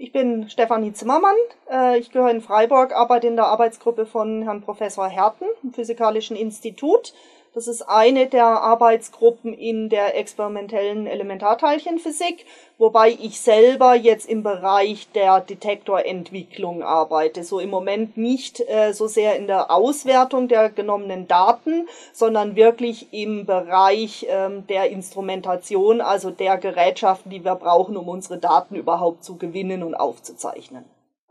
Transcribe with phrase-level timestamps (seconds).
[0.00, 1.34] Ich bin Stefanie Zimmermann.
[1.68, 6.36] Äh, ich gehöre in Freiburg, arbeite in der Arbeitsgruppe von Herrn Professor Herten im Physikalischen
[6.36, 7.12] Institut.
[7.54, 12.44] Das ist eine der Arbeitsgruppen in der experimentellen Elementarteilchenphysik,
[12.76, 17.44] wobei ich selber jetzt im Bereich der Detektorentwicklung arbeite.
[17.44, 23.12] So im Moment nicht äh, so sehr in der Auswertung der genommenen Daten, sondern wirklich
[23.12, 29.24] im Bereich ähm, der Instrumentation, also der Gerätschaften, die wir brauchen, um unsere Daten überhaupt
[29.24, 30.84] zu gewinnen und aufzuzeichnen.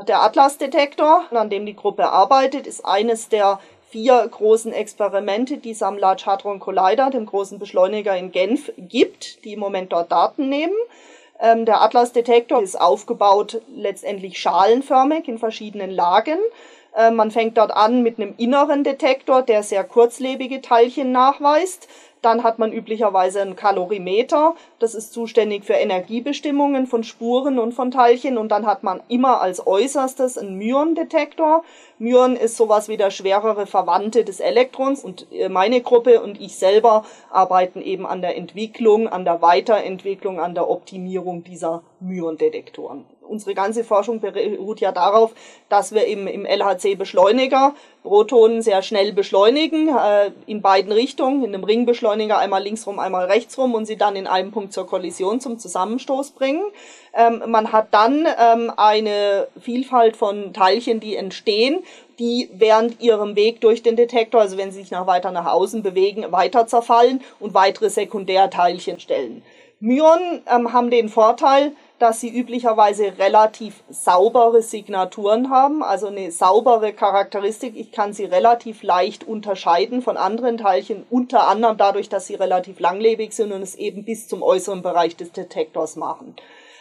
[0.08, 5.82] Der Atlas-Detektor, an dem die Gruppe arbeitet, ist eines der vier großen Experimente, die es
[5.82, 10.50] am Large Hadron Collider, dem großen Beschleuniger in Genf, gibt, die im Moment dort Daten
[10.50, 10.76] nehmen.
[11.40, 16.40] Ähm, der Atlas-Detektor ist aufgebaut letztendlich schalenförmig in verschiedenen Lagen.
[16.96, 21.88] Äh, man fängt dort an mit einem inneren Detektor, der sehr kurzlebige Teilchen nachweist.
[22.28, 27.90] Dann hat man üblicherweise ein Kalorimeter, das ist zuständig für Energiebestimmungen von Spuren und von
[27.90, 28.38] Teilchen.
[28.38, 31.64] Und dann hat man immer als äußerstes einen Myon-Detektor.
[32.00, 35.06] Myon ist sowas wie der schwerere Verwandte des Elektrons.
[35.06, 40.42] Und äh, meine Gruppe und ich selber arbeiten eben an der Entwicklung, an der Weiterentwicklung,
[40.42, 45.34] an der Optimierung dieser Myon-Detektoren unsere ganze Forschung beruht ja darauf,
[45.70, 51.64] dass wir im, im LHC-Beschleuniger Protonen sehr schnell beschleunigen, äh, in beiden Richtungen, in einem
[51.64, 56.32] Ringbeschleuniger einmal linksrum, einmal rechtsrum und sie dann in einem Punkt zur Kollision, zum Zusammenstoß
[56.32, 56.64] bringen.
[57.14, 61.84] Ähm, man hat dann ähm, eine Vielfalt von Teilchen, die entstehen,
[62.20, 65.84] die während ihrem Weg durch den Detektor, also wenn sie sich nach weiter nach außen
[65.84, 69.44] bewegen, weiter zerfallen und weitere Sekundärteilchen stellen.
[69.80, 76.94] Myonen ähm, haben den Vorteil, dass sie üblicherweise relativ saubere Signaturen haben, also eine saubere
[76.94, 77.76] Charakteristik.
[77.76, 82.80] Ich kann sie relativ leicht unterscheiden von anderen Teilchen, unter anderem dadurch, dass sie relativ
[82.80, 86.36] langlebig sind und es eben bis zum äußeren Bereich des Detektors machen.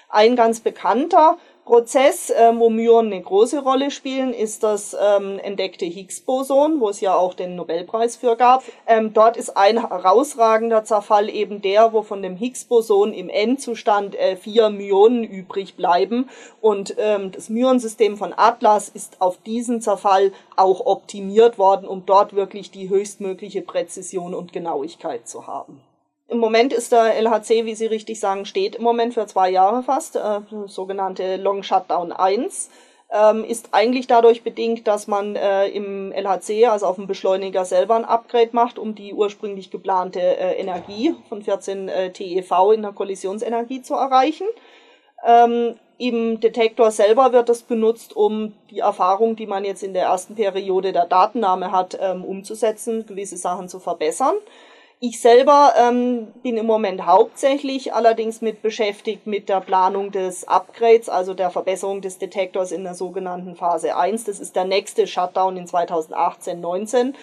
[0.08, 5.84] Ein ganz bekannter Prozess, ähm, wo Myonen eine große Rolle spielen, ist das ähm, entdeckte
[5.84, 8.62] Higgs-Boson, wo es ja auch den Nobelpreis für gab.
[8.86, 14.36] Ähm, dort ist ein herausragender Zerfall eben der, wo von dem Higgs-Boson im Endzustand äh,
[14.36, 16.30] vier Myonen übrig bleiben.
[16.60, 22.36] Und ähm, das Myonsystem von Atlas ist auf diesen Zerfall auch optimiert worden, um dort
[22.36, 25.82] wirklich die höchstmögliche Präzision und Genauigkeit zu haben.
[26.28, 29.82] Im Moment ist der LHC, wie Sie richtig sagen, steht im Moment für zwei Jahre
[29.84, 32.68] fast, äh, sogenannte Long Shutdown 1.
[33.08, 37.94] Ähm, ist eigentlich dadurch bedingt, dass man äh, im LHC, also auf dem Beschleuniger selber
[37.94, 42.90] ein Upgrade macht, um die ursprünglich geplante äh, Energie von 14 äh, TeV in der
[42.90, 44.48] Kollisionsenergie zu erreichen.
[45.24, 50.06] Ähm, Im Detektor selber wird das benutzt, um die Erfahrung, die man jetzt in der
[50.06, 54.34] ersten Periode der Datennahme hat, ähm, umzusetzen, gewisse Sachen zu verbessern.
[54.98, 61.10] Ich selber ähm, bin im Moment hauptsächlich allerdings mit beschäftigt mit der Planung des Upgrades,
[61.10, 64.24] also der Verbesserung des Detektors in der sogenannten Phase 1.
[64.24, 67.14] Das ist der nächste Shutdown in 2018, 19.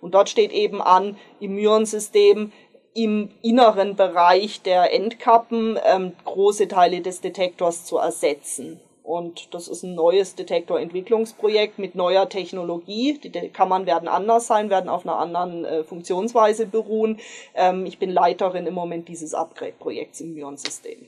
[0.00, 2.52] Und dort steht eben an, im Myonsystem
[2.94, 8.80] im inneren Bereich der Endkappen ähm, große Teile des Detektors zu ersetzen.
[9.06, 13.16] Und das ist ein neues Detektorentwicklungsprojekt mit neuer Technologie.
[13.22, 17.20] Die Kammern werden anders sein, werden auf einer anderen äh, Funktionsweise beruhen.
[17.54, 21.06] Ähm, ich bin Leiterin im Moment dieses Upgrade-Projekts im Myon-System.